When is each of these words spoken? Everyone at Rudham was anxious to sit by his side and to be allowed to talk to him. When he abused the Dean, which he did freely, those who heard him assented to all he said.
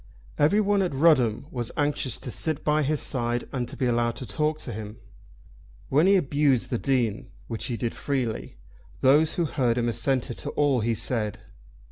Everyone 0.39 0.81
at 0.81 0.95
Rudham 0.95 1.45
was 1.51 1.69
anxious 1.77 2.17
to 2.21 2.31
sit 2.31 2.63
by 2.63 2.81
his 2.81 2.99
side 2.99 3.47
and 3.51 3.67
to 3.67 3.77
be 3.77 3.85
allowed 3.85 4.15
to 4.15 4.25
talk 4.25 4.57
to 4.61 4.73
him. 4.73 4.97
When 5.89 6.07
he 6.07 6.15
abused 6.15 6.71
the 6.71 6.79
Dean, 6.79 7.29
which 7.45 7.65
he 7.67 7.77
did 7.77 7.93
freely, 7.93 8.57
those 9.01 9.35
who 9.35 9.45
heard 9.45 9.77
him 9.77 9.87
assented 9.87 10.39
to 10.39 10.49
all 10.57 10.79
he 10.81 10.95
said. 10.95 11.37